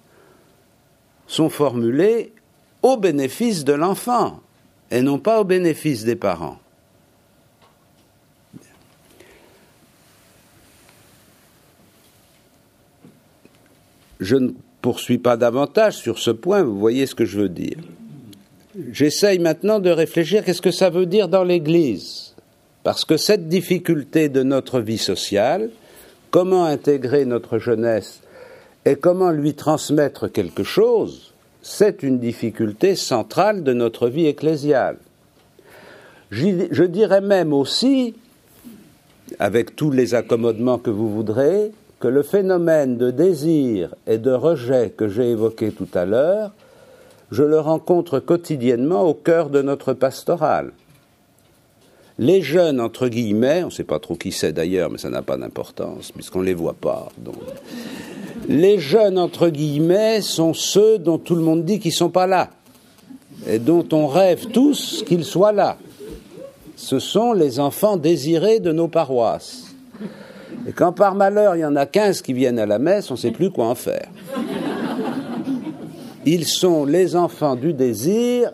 sont 1.27 1.51
formulées 1.51 2.33
au 2.83 2.97
bénéfice 2.97 3.65
de 3.65 3.73
l'enfant? 3.73 4.41
Et 4.91 5.03
non 5.03 5.19
pas 5.19 5.41
au 5.41 5.45
bénéfice 5.45 6.05
des 6.05 6.17
parents 6.17 6.59
Je 14.21 14.37
ne 14.37 14.51
poursuis 14.83 15.19
pas 15.19 15.37
davantage 15.37 15.97
sur 15.97 16.19
ce 16.19 16.31
point, 16.31 16.63
vous 16.63 16.79
voyez 16.79 17.07
ce 17.07 17.15
que 17.15 17.25
je 17.25 17.41
veux 17.41 17.49
dire. 17.49 17.79
J'essaye 18.93 19.39
maintenant 19.39 19.79
de 19.79 19.91
réfléchir 19.91 20.45
qu'est-ce 20.45 20.63
que 20.63 20.71
ça 20.71 20.91
veut 20.91 21.07
dire 21.07 21.29
dans 21.29 21.45
l'Église? 21.45 22.35
Parce 22.83 23.05
que 23.05 23.17
cette 23.17 23.49
difficulté 23.49 24.29
de 24.29 24.43
notre 24.43 24.81
vie 24.81 24.99
sociale, 24.99 25.71
comment 26.31 26.65
intégrer 26.65 27.25
notre 27.25 27.59
jeunesse 27.59 28.21
et 28.85 28.97
comment 28.97 29.31
lui 29.31 29.55
transmettre 29.55 30.31
quelque 30.31 30.65
chose, 30.65 31.28
c'est 31.69 32.03
une 32.03 32.19
difficulté 32.19 32.97
centrale 32.97 33.63
de 33.63 33.75
notre 33.75 34.09
vie 34.09 34.27
ecclésiale. 34.27 34.97
Je 36.31 36.85
dirais 36.85 37.21
même 37.21 37.53
aussi, 37.53 38.15
avec 39.39 39.77
tous 39.77 39.91
les 39.91 40.15
accommodements 40.15 40.79
que 40.79 40.89
vous 40.89 41.11
voudrez, 41.11 41.71
que 42.01 42.09
le 42.09 42.23
phénomène 42.23 42.97
de 42.97 43.11
désir 43.11 43.95
et 44.07 44.17
de 44.17 44.31
rejet 44.31 44.91
que 44.97 45.09
j'ai 45.09 45.31
évoqué 45.31 45.71
tout 45.71 45.89
à 45.93 46.07
l'heure, 46.07 46.53
je 47.31 47.43
le 47.43 47.61
rencontre 47.61 48.19
quotidiennement 48.19 49.03
au 49.03 49.13
cœur 49.13 49.51
de 49.51 49.61
notre 49.61 49.93
pastorale. 49.93 50.73
Les 52.19 52.41
jeunes, 52.41 52.81
entre 52.81 53.09
guillemets, 53.09 53.63
on 53.63 53.67
ne 53.67 53.73
sait 53.73 53.85
pas 53.85 53.99
trop 53.99 54.17
qui 54.17 54.33
c'est 54.33 54.53
d'ailleurs, 54.53 54.91
mais 54.91 54.99
ça 54.99 55.11
n'a 55.11 55.23
pas 55.23 55.37
d'importance, 55.37 56.13
puisqu'on 56.13 56.41
ne 56.41 56.47
les 56.47 56.55
voit 56.55 56.75
pas. 56.75 57.11
Les 58.49 58.79
jeunes, 58.79 59.19
entre 59.19 59.51
guillemets, 59.51 60.23
sont 60.23 60.55
ceux 60.55 60.99
dont 60.99 61.19
tout 61.19 61.35
le 61.35 61.43
monde 61.43 61.67
dit 61.67 61.79
qu'ils 61.79 61.91
ne 61.91 61.97
sont 61.97 62.09
pas 62.09 62.27
là, 62.27 62.49
et 63.47 63.59
dont 63.59 63.87
on 63.93 64.07
rêve 64.07 64.47
tous 64.47 65.05
qu'ils 65.07 65.27
soient 65.27 65.53
là. 65.53 65.77
Ce 66.75 66.99
sont 66.99 67.35
les 67.35 67.61
enfants 67.61 67.99
désirés 67.99 68.59
de 68.59 68.73
nos 68.73 68.89
paroisses. 68.89 69.75
Et 70.67 70.73
quand 70.73 70.93
par 70.93 71.15
malheur 71.15 71.57
il 71.57 71.61
y 71.61 71.65
en 71.65 71.77
a 71.77 71.87
15 71.87 72.23
qui 72.23 72.33
viennent 72.33 72.59
à 72.59 72.67
la 72.67 72.79
messe, 72.79 73.11
on 73.11 73.15
ne 73.15 73.19
sait 73.19 73.31
plus 73.33 73.51
quoi 73.51 73.67
en 73.67 73.75
faire. 73.75 74.09
Ils 76.25 76.47
sont 76.47 76.85
les 76.85 77.17
enfants 77.17 77.57
du 77.57 77.73
désir 77.73 78.53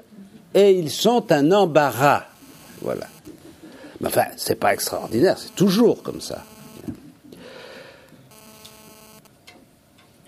et 0.55 0.73
ils 0.73 0.91
sont 0.91 1.31
un 1.31 1.53
embarras. 1.53 2.25
Voilà. 2.83 3.07
Mais 4.01 4.09
enfin, 4.09 4.25
c'est 4.37 4.59
pas 4.59 4.75
extraordinaire, 4.75 5.39
c'est 5.39 5.55
toujours 5.55 6.03
comme 6.03 6.21
ça. 6.21 6.45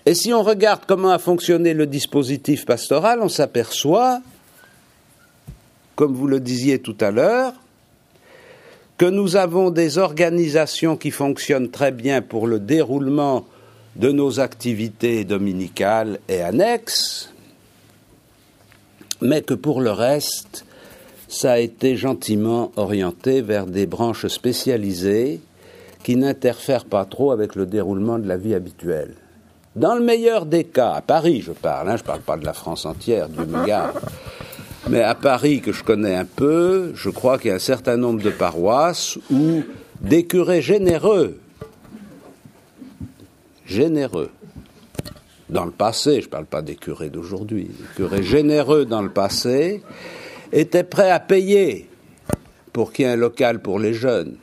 Et 0.07 0.15
si 0.15 0.31
on 0.31 0.41
regarde 0.41 0.83
comment 0.87 1.11
a 1.11 1.19
fonctionné 1.19 1.73
le 1.73 1.85
dispositif 1.85 2.65
pastoral, 2.65 3.19
on 3.21 3.27
s'aperçoit, 3.27 4.21
comme 5.97 6.13
vous 6.13 6.27
le 6.27 6.39
disiez 6.39 6.79
tout 6.79 6.95
à 7.01 7.11
l'heure, 7.11 7.51
que 8.97 9.03
nous 9.03 9.35
avons 9.35 9.69
des 9.69 9.97
organisations 9.97 10.95
qui 10.95 11.11
fonctionnent 11.11 11.69
très 11.69 11.91
bien 11.91 12.21
pour 12.21 12.47
le 12.47 12.61
déroulement 12.61 13.45
de 13.97 14.13
nos 14.13 14.39
activités 14.39 15.25
dominicales 15.25 16.21
et 16.29 16.41
annexes, 16.41 17.33
mais 19.19 19.41
que 19.41 19.55
pour 19.55 19.81
le 19.81 19.91
reste, 19.91 20.63
ça 21.27 21.51
a 21.51 21.59
été 21.59 21.97
gentiment 21.97 22.71
orienté 22.77 23.41
vers 23.41 23.65
des 23.65 23.87
branches 23.87 24.27
spécialisées 24.27 25.41
qui 26.03 26.15
n'interfèrent 26.15 26.85
pas 26.85 27.03
trop 27.03 27.31
avec 27.31 27.55
le 27.55 27.65
déroulement 27.65 28.19
de 28.19 28.27
la 28.29 28.37
vie 28.37 28.55
habituelle. 28.55 29.13
Dans 29.77 29.93
le 29.93 30.01
meilleur 30.01 30.47
des 30.47 30.63
cas, 30.63 30.93
à 30.93 31.01
Paris 31.01 31.43
je 31.45 31.51
parle, 31.51 31.89
hein, 31.89 31.97
je 31.97 32.01
ne 32.01 32.07
parle 32.07 32.21
pas 32.21 32.35
de 32.35 32.43
la 32.43 32.53
France 32.53 32.87
entière, 32.87 33.29
Dieu 33.29 33.45
me 33.45 33.63
mais 34.89 35.03
à 35.03 35.13
Paris 35.13 35.61
que 35.61 35.71
je 35.71 35.83
connais 35.83 36.15
un 36.15 36.25
peu, 36.25 36.93
je 36.95 37.11
crois 37.11 37.37
qu'il 37.37 37.49
y 37.49 37.51
a 37.51 37.57
un 37.57 37.59
certain 37.59 37.95
nombre 37.95 38.23
de 38.23 38.31
paroisses 38.31 39.19
où 39.29 39.61
des 40.01 40.25
curés 40.25 40.63
généreux, 40.63 41.37
généreux, 43.67 44.31
dans 45.47 45.65
le 45.65 45.71
passé, 45.71 46.21
je 46.21 46.25
ne 46.25 46.31
parle 46.31 46.45
pas 46.47 46.63
des 46.63 46.75
curés 46.75 47.11
d'aujourd'hui, 47.11 47.65
des 47.65 47.95
curés 47.95 48.23
généreux 48.23 48.85
dans 48.85 49.03
le 49.03 49.11
passé, 49.11 49.83
était 50.51 50.85
prêt 50.85 51.11
à 51.11 51.19
payer 51.19 51.87
pour 52.73 52.91
qu'il 52.91 53.05
y 53.05 53.07
ait 53.07 53.11
un 53.11 53.15
local 53.15 53.61
pour 53.61 53.77
les 53.77 53.93
jeunes. 53.93 54.37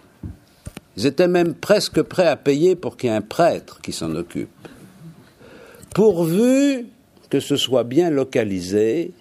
Ils 0.96 1.06
étaient 1.06 1.26
même 1.26 1.54
presque 1.54 2.02
prêts 2.02 2.28
à 2.28 2.36
payer 2.36 2.76
pour 2.76 2.96
qu'il 2.96 3.10
y 3.10 3.12
ait 3.12 3.16
un 3.16 3.20
prêtre 3.20 3.80
qui 3.82 3.90
s'en 3.90 4.14
occupe. 4.14 4.48
Pourvu 5.94 6.86
que 7.30 7.40
ce 7.40 7.56
soit 7.56 7.84
bien 7.84 8.10
localisé 8.10 9.12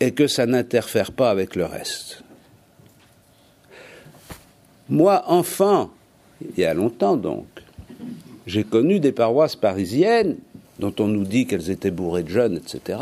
et 0.00 0.12
que 0.12 0.26
ça 0.26 0.46
n'interfère 0.46 1.12
pas 1.12 1.30
avec 1.30 1.54
le 1.54 1.64
reste. 1.64 2.22
Moi, 4.88 5.22
enfant, 5.26 5.90
il 6.40 6.58
y 6.58 6.64
a 6.64 6.74
longtemps 6.74 7.16
donc, 7.16 7.46
j'ai 8.46 8.64
connu 8.64 8.98
des 8.98 9.12
paroisses 9.12 9.56
parisiennes 9.56 10.36
dont 10.78 10.94
on 10.98 11.06
nous 11.06 11.24
dit 11.24 11.46
qu'elles 11.46 11.70
étaient 11.70 11.90
bourrées 11.90 12.22
de 12.22 12.28
jeunes, 12.28 12.56
etc. 12.56 12.98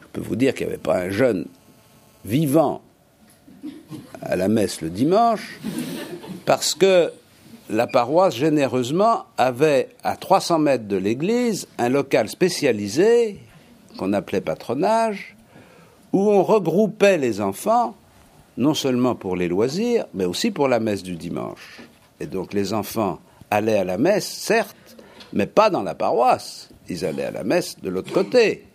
Je 0.00 0.06
peux 0.12 0.20
vous 0.20 0.36
dire 0.36 0.54
qu'il 0.54 0.66
n'y 0.66 0.74
avait 0.74 0.82
pas 0.82 0.98
un 0.98 1.10
jeune 1.10 1.46
vivant 2.24 2.82
à 4.20 4.36
la 4.36 4.48
messe 4.48 4.80
le 4.80 4.90
dimanche, 4.90 5.58
parce 6.44 6.74
que 6.74 7.10
la 7.72 7.86
paroisse, 7.86 8.36
généreusement, 8.36 9.24
avait 9.38 9.88
à 10.04 10.16
300 10.16 10.58
mètres 10.58 10.86
de 10.86 10.96
l'église 10.96 11.66
un 11.78 11.88
local 11.88 12.28
spécialisé, 12.28 13.38
qu'on 13.96 14.12
appelait 14.12 14.42
patronage, 14.42 15.36
où 16.12 16.30
on 16.30 16.42
regroupait 16.42 17.16
les 17.16 17.40
enfants, 17.40 17.96
non 18.58 18.74
seulement 18.74 19.14
pour 19.14 19.36
les 19.36 19.48
loisirs, 19.48 20.04
mais 20.12 20.26
aussi 20.26 20.50
pour 20.50 20.68
la 20.68 20.80
messe 20.80 21.02
du 21.02 21.16
dimanche. 21.16 21.80
Et 22.20 22.26
donc 22.26 22.52
les 22.52 22.74
enfants 22.74 23.18
allaient 23.50 23.78
à 23.78 23.84
la 23.84 23.96
messe, 23.96 24.28
certes, 24.28 24.76
mais 25.32 25.46
pas 25.46 25.70
dans 25.70 25.82
la 25.82 25.94
paroisse. 25.94 26.68
Ils 26.90 27.06
allaient 27.06 27.24
à 27.24 27.30
la 27.30 27.44
messe 27.44 27.80
de 27.80 27.88
l'autre 27.88 28.12
côté. 28.12 28.66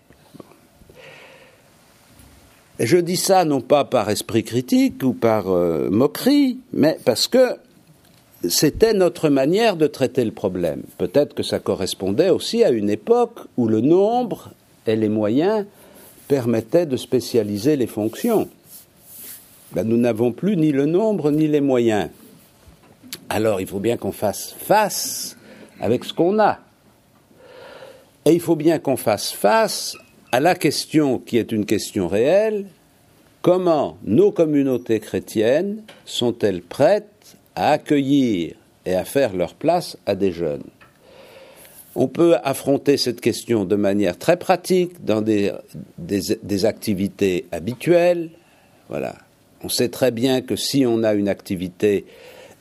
Et 2.80 2.88
je 2.88 2.98
dis 2.98 3.18
ça 3.18 3.46
non 3.46 3.62
pas 3.62 3.86
par 3.86 4.10
esprit 4.10 4.44
critique 4.44 5.04
ou 5.04 5.14
par 5.14 5.50
euh, 5.50 5.90
moquerie, 5.90 6.60
mais 6.74 6.98
parce 7.06 7.28
que 7.28 7.58
c'était 8.48 8.94
notre 8.94 9.30
manière 9.30 9.76
de 9.76 9.88
traiter 9.88 10.24
le 10.24 10.32
problème. 10.32 10.84
Peut-être 10.98 11.34
que 11.34 11.44
ça 11.44 11.60
correspondait 11.60 12.30
aussi 12.30 12.64
à 12.64 12.70
une 12.70 12.90
époque 12.90 13.40
où 13.58 13.68
le 13.68 13.82
nombre 13.82 14.52
et 14.86 14.96
les 14.96 15.10
moyens 15.10 15.66
permettaient 16.28 16.86
de 16.86 16.98
spécialiser 16.98 17.76
les 17.76 17.88
fonctions. 17.88 18.48
Ben, 19.72 19.84
nous 19.84 19.98
n'avons 19.98 20.32
plus 20.32 20.56
ni 20.56 20.72
le 20.72 20.86
nombre 20.86 21.32
ni 21.32 21.48
les 21.48 21.62
moyens. 21.62 22.10
Alors 23.30 23.60
il 23.60 23.68
faut 23.68 23.80
bien 23.80 23.98
qu'on 23.98 24.12
fasse 24.12 24.56
face 24.58 25.36
avec 25.82 26.06
ce 26.06 26.14
qu'on 26.14 26.40
a. 26.40 26.60
Et 28.26 28.34
il 28.34 28.40
faut 28.40 28.56
bien 28.56 28.80
qu'on 28.80 28.98
fasse 28.98 29.32
face 29.32 29.96
à 30.32 30.40
la 30.40 30.56
question 30.56 31.18
qui 31.20 31.38
est 31.38 31.52
une 31.52 31.66
question 31.66 32.08
réelle, 32.08 32.68
comment 33.42 33.98
nos 34.04 34.32
communautés 34.32 35.00
chrétiennes 35.00 35.82
sont-elles 36.06 36.62
prêtes 36.62 37.17
à 37.58 37.72
accueillir 37.72 38.54
et 38.86 38.94
à 38.94 39.04
faire 39.04 39.36
leur 39.36 39.56
place 39.56 39.98
à 40.06 40.14
des 40.14 40.32
jeunes 40.32 40.64
On 41.96 42.08
peut 42.08 42.36
affronter 42.44 42.98
cette 42.98 43.20
question 43.20 43.66
de 43.66 43.76
manière 43.76 44.18
très 44.18 44.38
pratique 44.38 45.04
dans 45.04 45.22
des, 45.22 45.52
des, 45.98 46.66
activités 46.66 47.46
habituelles. 47.52 48.30
Voilà. 48.90 49.16
On 49.64 49.70
sait 49.70 49.90
très 49.90 50.12
bien 50.12 50.42
que 50.42 50.56
si 50.56 50.86
on 50.86 51.02
a 51.02 51.16
une 51.16 51.28
activité 51.28 52.06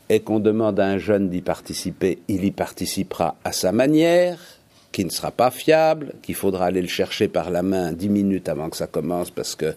et 0.09 0.21
qu'on 0.21 0.41
demande 0.41 0.81
à 0.81 0.87
un 0.87 0.97
jeune 0.97 1.29
d'y 1.29 1.43
participer, 1.43 2.19
il 2.29 2.47
y 2.47 2.51
participera 2.51 3.37
à 3.45 3.53
sa 3.53 3.73
manière 3.73 4.39
qui 4.93 5.05
ne 5.05 5.11
sera 5.11 5.31
pas 5.31 5.51
fiable, 5.51 6.15
qu'il 6.23 6.35
faudra 6.35 6.65
aller 6.65 6.81
le 6.81 6.89
chercher 6.89 7.29
par 7.29 7.51
la 7.51 7.63
main 7.63 7.93
dix 7.93 8.09
minutes 8.09 8.49
avant 8.49 8.71
que 8.71 8.79
ça 8.79 8.87
commence, 8.87 9.31
parce 9.31 9.55
que 9.55 9.75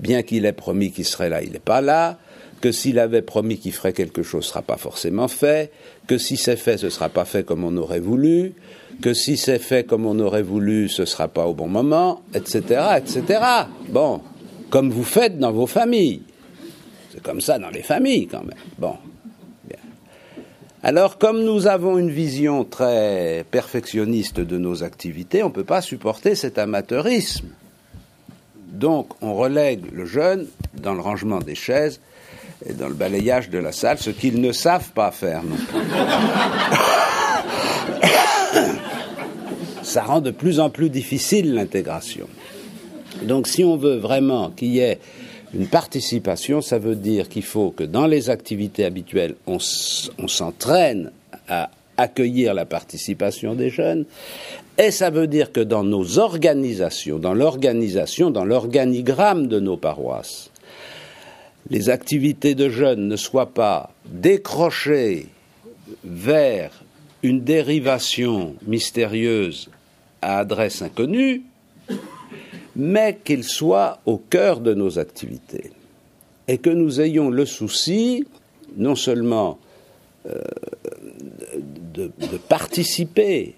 bien 0.00 0.24
qu'il 0.24 0.46
ait 0.46 0.52
promis 0.52 0.90
qu'il 0.90 1.04
serait 1.04 1.28
là, 1.28 1.42
il 1.42 1.52
n'est 1.52 1.60
pas 1.60 1.80
là, 1.80 2.18
que 2.60 2.72
s'il 2.72 2.98
avait 2.98 3.22
promis 3.22 3.58
qu'il 3.58 3.72
ferait 3.72 3.92
quelque 3.92 4.22
chose, 4.22 4.44
ce 4.44 4.48
ne 4.48 4.52
sera 4.52 4.62
pas 4.62 4.76
forcément 4.76 5.28
fait, 5.28 5.72
que 6.06 6.18
si 6.18 6.36
c'est 6.36 6.56
fait, 6.56 6.78
ce 6.78 6.86
ne 6.86 6.90
sera 6.90 7.08
pas 7.08 7.24
fait 7.24 7.44
comme 7.44 7.64
on 7.64 7.76
aurait 7.76 8.00
voulu, 8.00 8.54
que 9.00 9.14
si 9.14 9.36
c'est 9.36 9.58
fait 9.58 9.84
comme 9.84 10.06
on 10.06 10.18
aurait 10.18 10.42
voulu, 10.42 10.88
ce 10.88 11.02
ne 11.02 11.06
sera 11.06 11.28
pas 11.28 11.46
au 11.46 11.54
bon 11.54 11.68
moment, 11.68 12.22
etc., 12.34 12.98
etc. 12.98 13.40
Bon, 13.88 14.20
comme 14.70 14.90
vous 14.90 15.04
faites 15.04 15.38
dans 15.38 15.52
vos 15.52 15.66
familles. 15.66 16.22
C'est 17.12 17.22
comme 17.22 17.40
ça 17.40 17.58
dans 17.58 17.70
les 17.70 17.82
familles 17.82 18.26
quand 18.26 18.42
même. 18.42 18.58
Bon, 18.78 18.94
alors, 20.82 21.18
comme 21.18 21.42
nous 21.42 21.66
avons 21.66 21.98
une 21.98 22.10
vision 22.10 22.64
très 22.64 23.44
perfectionniste 23.50 24.38
de 24.38 24.58
nos 24.58 24.84
activités, 24.84 25.42
on 25.42 25.48
ne 25.48 25.52
peut 25.52 25.64
pas 25.64 25.82
supporter 25.82 26.36
cet 26.36 26.56
amateurisme. 26.56 27.48
Donc, 28.68 29.08
on 29.20 29.34
relègue 29.34 29.90
le 29.92 30.04
jeune 30.04 30.46
dans 30.74 30.94
le 30.94 31.00
rangement 31.00 31.40
des 31.40 31.56
chaises 31.56 32.00
et 32.66 32.72
dans 32.72 32.88
le 32.88 32.94
balayage 32.94 33.50
de 33.50 33.58
la 33.58 33.72
salle, 33.72 33.98
ce 33.98 34.10
qu'ils 34.10 34.40
ne 34.40 34.52
savent 34.52 34.90
pas 34.92 35.10
faire 35.10 35.42
non 35.42 35.56
plus. 35.56 35.78
Ça 39.82 40.02
rend 40.02 40.20
de 40.20 40.30
plus 40.30 40.60
en 40.60 40.70
plus 40.70 40.90
difficile 40.90 41.54
l'intégration. 41.54 42.28
Donc, 43.22 43.48
si 43.48 43.64
on 43.64 43.76
veut 43.76 43.96
vraiment 43.96 44.50
qu'il 44.50 44.68
y 44.68 44.80
ait 44.80 44.98
une 45.54 45.66
participation, 45.66 46.60
ça 46.60 46.78
veut 46.78 46.94
dire 46.94 47.28
qu'il 47.28 47.42
faut 47.42 47.70
que 47.70 47.84
dans 47.84 48.06
les 48.06 48.30
activités 48.30 48.84
habituelles, 48.84 49.34
on, 49.46 49.58
s'entraîne 49.58 51.10
à 51.48 51.70
accueillir 51.96 52.54
la 52.54 52.66
participation 52.66 53.54
des 53.54 53.70
jeunes, 53.70 54.04
et 54.76 54.90
ça 54.90 55.10
veut 55.10 55.26
dire 55.26 55.52
que 55.52 55.60
dans 55.60 55.84
nos 55.84 56.18
organisations, 56.18 57.18
dans 57.18 57.34
l'organisation, 57.34 58.30
dans 58.30 58.44
l'organigramme 58.44 59.48
de 59.48 59.58
nos 59.58 59.76
paroisses, 59.76 60.47
les 61.70 61.90
activités 61.90 62.54
de 62.54 62.68
jeunes 62.68 63.08
ne 63.08 63.16
soient 63.16 63.52
pas 63.52 63.90
décrochées 64.06 65.26
vers 66.04 66.84
une 67.22 67.42
dérivation 67.42 68.54
mystérieuse 68.66 69.70
à 70.22 70.38
adresse 70.38 70.82
inconnue, 70.82 71.42
mais 72.76 73.18
qu'il 73.22 73.44
soit 73.44 74.00
au 74.06 74.18
cœur 74.18 74.60
de 74.60 74.74
nos 74.74 74.98
activités 74.98 75.72
et 76.46 76.58
que 76.58 76.70
nous 76.70 77.00
ayons 77.00 77.28
le 77.30 77.44
souci 77.44 78.24
non 78.76 78.94
seulement 78.94 79.58
euh, 80.26 80.40
de, 81.94 82.10
participer 82.48 83.54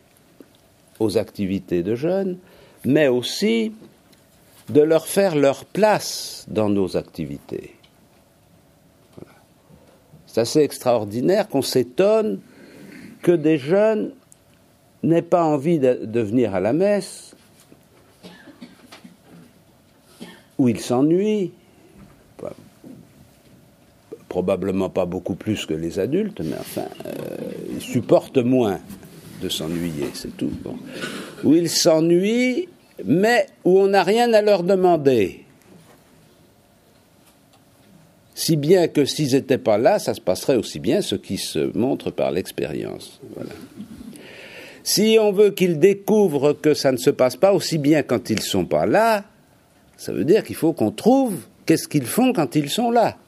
aux 0.99 1.19
activités 1.19 1.83
de 1.83 1.95
jeunes, 1.95 2.39
mais 2.85 3.09
aussi 3.09 3.73
de 4.69 4.81
leur 4.81 5.07
faire 5.07 5.35
leur 5.35 5.65
place 5.65 6.47
dans 6.49 6.69
nos 6.69 6.97
activités. 6.97 7.75
C'est 10.33 10.43
assez 10.43 10.61
extraordinaire 10.61 11.49
qu'on 11.49 11.63
s'étonne 11.63 12.39
que 13.21 13.33
des 13.33 13.59
jeunes 13.59 14.13
n'aient 15.03 15.23
pas 15.23 15.43
envie 15.43 15.81
de 15.81 16.21
venir 16.21 16.55
à 16.55 16.61
la 16.61 16.73
messe, 16.73 17.35
où 20.57 20.69
il 20.69 20.79
s'ennuie. 20.79 21.53
Probablement 24.29 24.89
pas 24.89 25.07
beaucoup 25.07 25.35
plus 25.35 25.67
que 25.67 25.75
les 25.75 25.99
adultes, 25.99 26.41
mais 26.45 26.57
enfin, 26.61 26.87
euh, 27.07 27.37
il 27.75 27.81
supporte 27.81 28.39
moins 28.39 28.79
de 29.43 29.49
s'ennuyer, 29.49 30.07
c'est 30.15 30.37
tout. 30.37 30.53
Où 31.43 31.55
il 31.55 31.69
s'ennuie, 31.69 32.69
mais 33.05 33.49
où 33.65 33.81
on 33.81 33.89
n'a 33.89 34.05
rien 34.05 34.33
à 34.33 34.43
leur 34.43 34.63
demander. 34.63 35.45
Si 38.41 38.57
bien 38.57 38.89
que 38.89 39.05
s'ils 39.05 39.35
n'étaient 39.35 39.59
pas 39.59 39.77
là, 39.77 39.99
ça 39.99 40.15
se 40.15 40.21
passerait 40.23 40.57
aussi 40.57 40.79
bien, 40.79 41.03
ce 41.03 41.15
qui 41.15 41.37
se 41.37 41.77
montre 41.77 42.11
par 42.11 42.31
l'expérience. 42.31 43.21
Si 44.83 45.19
on 45.21 45.31
veut 45.31 45.51
qu'ils 45.51 45.79
découvrent 45.79 46.55
que 46.55 46.73
ça 46.73 46.91
ne 46.91 46.97
se 46.97 47.11
passe 47.11 47.37
pas 47.37 47.53
aussi 47.53 47.77
bien 47.77 48.03
quand 48.03 48.31
ils 48.31 48.37
ne 48.37 48.41
sont 48.41 48.65
pas 48.65 48.87
là, 48.87 49.25
ça 49.99 50.15
veut 50.15 50.25
dire 50.25 50.43
qu'il 50.43 50.57
faut 50.57 50.73
qu'on 50.73 50.91
trouve 50.91 51.37
qu'est-ce 51.67 51.87
qu'ils 51.87 52.07
font 52.07 52.33
quand 52.33 52.57
ils 52.57 52.71
sont 52.71 52.91
là. 52.91 53.19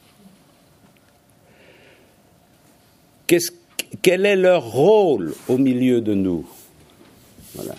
quel 4.01 4.25
est 4.25 4.37
leur 4.37 4.65
rôle 4.65 5.35
au 5.47 5.59
milieu 5.59 6.01
de 6.01 6.15
nous? 6.15 6.49
Voilà. 7.55 7.75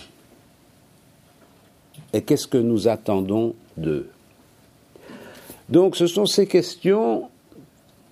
Et 2.12 2.22
qu'est-ce 2.22 2.46
que 2.46 2.58
nous 2.58 2.86
attendons 2.86 3.56
d'eux? 3.76 4.13
Donc 5.68 5.96
ce 5.96 6.06
sont 6.06 6.26
ces 6.26 6.46
questions 6.46 7.28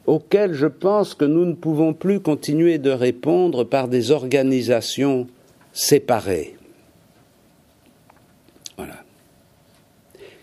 auxquelles 0.06 0.54
je 0.54 0.66
pense 0.66 1.14
que 1.14 1.24
nous 1.24 1.44
ne 1.44 1.54
pouvons 1.54 1.94
plus 1.94 2.20
continuer 2.20 2.78
de 2.78 2.90
répondre 2.90 3.64
par 3.64 3.88
des 3.88 4.10
organisations 4.10 5.26
séparées. 5.72 6.56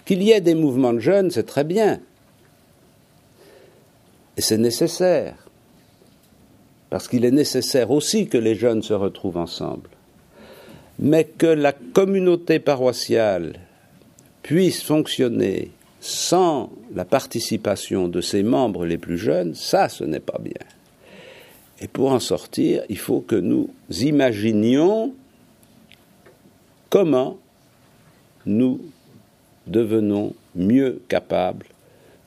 Qu'il 0.05 0.23
y 0.23 0.31
ait 0.31 0.41
des 0.41 0.55
mouvements 0.55 0.93
de 0.93 0.99
jeunes, 0.99 1.29
c'est 1.29 1.45
très 1.45 1.63
bien. 1.63 1.99
Et 4.37 4.41
c'est 4.41 4.57
nécessaire. 4.57 5.35
Parce 6.89 7.07
qu'il 7.07 7.25
est 7.25 7.31
nécessaire 7.31 7.91
aussi 7.91 8.27
que 8.27 8.39
les 8.39 8.55
jeunes 8.55 8.81
se 8.81 8.93
retrouvent 8.95 9.37
ensemble. 9.37 9.91
Mais 10.97 11.25
que 11.25 11.45
la 11.45 11.73
communauté 11.73 12.57
paroissiale 12.57 13.59
puisse 14.41 14.81
fonctionner 14.81 15.69
sans 16.01 16.69
la 16.93 17.05
participation 17.05 18.07
de 18.07 18.21
ses 18.21 18.43
membres 18.43 18.85
les 18.85 18.97
plus 18.97 19.17
jeunes, 19.17 19.53
ça, 19.53 19.89
ce 19.89 20.03
n'est 20.03 20.19
pas 20.19 20.39
bien. 20.39 20.53
Et 21.81 21.87
pour 21.87 22.11
en 22.11 22.19
sortir, 22.19 22.83
il 22.89 22.97
faut 22.97 23.21
que 23.21 23.35
nous 23.35 23.69
imaginions 24.01 25.13
comment 26.89 27.37
nous 28.45 28.81
devenons 29.67 30.33
mieux 30.55 31.01
capables 31.07 31.67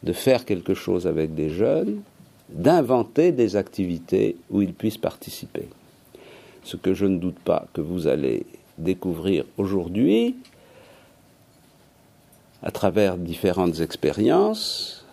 de 0.03 0.13
faire 0.13 0.45
quelque 0.45 0.75
chose 0.75 1.07
avec 1.07 1.35
des 1.35 1.51
jeunes, 1.51 2.03
d'inventer 2.49 3.33
des 3.33 3.57
activités 3.57 4.37
où 4.51 4.63
ils 4.63 4.75
puissent 4.75 4.99
participer. 4.99 5.69
Ce 6.65 6.77
que 6.77 6.95
je 6.95 7.07
ne 7.07 7.19
doute 7.19 7.39
pas 7.39 7.67
que 7.73 7.81
vous 7.81 8.07
allez 8.07 8.47
découvrir 8.79 9.45
aujourd'hui 9.59 10.37
à 12.63 12.71
travers 12.71 13.17
différentes 13.17 13.81
expériences 13.81 15.05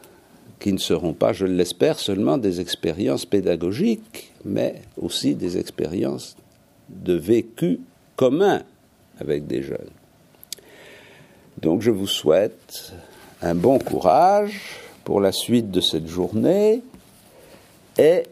qui 0.60 0.74
ne 0.74 0.78
seront 0.78 1.14
pas, 1.14 1.34
je 1.34 1.46
l'espère, 1.46 2.00
seulement 2.00 2.38
des 2.38 2.60
expériences 2.60 3.26
pédagogiques, 3.26 4.34
mais 4.44 4.82
aussi 4.98 5.36
des 5.36 5.58
expériences 5.58 6.36
de 6.90 7.14
vécu 7.14 7.80
commun 8.16 8.64
avec 9.20 9.48
des 9.48 9.64
jeunes. 9.64 9.92
Donc 11.62 11.82
je 11.82 11.92
vous 11.92 12.08
souhaite 12.08 12.94
un 13.42 13.56
bon 13.56 13.80
courage 13.80 14.60
pour 15.04 15.22
la 15.22 15.32
suite 15.32 15.72
de 15.72 15.82
cette 15.82 16.08
journée 16.08 16.82
et 17.98 18.24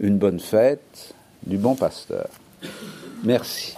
une 0.00 0.18
bonne 0.18 0.40
fête 0.40 1.14
du 1.44 1.56
bon 1.56 1.74
pasteur. 1.74 2.28
Merci. 3.24 3.76